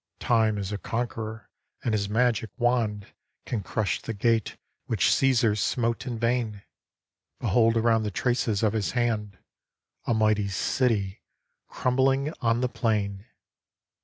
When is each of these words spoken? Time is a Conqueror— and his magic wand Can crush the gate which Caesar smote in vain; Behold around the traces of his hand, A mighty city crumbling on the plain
Time 0.19 0.57
is 0.57 0.71
a 0.71 0.79
Conqueror— 0.79 1.47
and 1.83 1.93
his 1.93 2.09
magic 2.09 2.49
wand 2.57 3.13
Can 3.45 3.61
crush 3.61 4.01
the 4.01 4.15
gate 4.15 4.57
which 4.87 5.13
Caesar 5.13 5.55
smote 5.55 6.07
in 6.07 6.17
vain; 6.17 6.63
Behold 7.39 7.77
around 7.77 8.01
the 8.01 8.09
traces 8.09 8.63
of 8.63 8.73
his 8.73 8.93
hand, 8.93 9.37
A 10.07 10.15
mighty 10.15 10.47
city 10.47 11.21
crumbling 11.69 12.33
on 12.41 12.61
the 12.61 12.67
plain 12.67 13.27